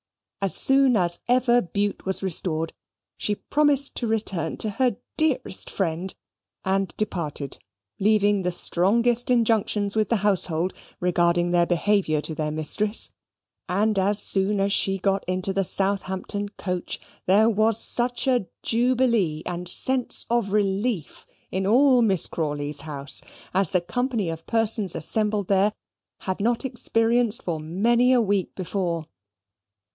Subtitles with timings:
[0.41, 2.73] As soon as ever Bute was restored,
[3.19, 6.15] she promised to return to her dearest friend,
[6.65, 7.59] and departed,
[7.99, 13.11] leaving the strongest injunctions with the household regarding their behaviour to their mistress;
[13.69, 19.43] and as soon as she got into the Southampton coach, there was such a jubilee
[19.45, 23.21] and sense of relief in all Miss Crawley's house,
[23.53, 25.73] as the company of persons assembled there
[26.21, 29.05] had not experienced for many a week before.